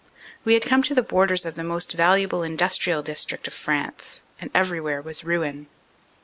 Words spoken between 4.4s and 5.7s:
everywhere was ruin.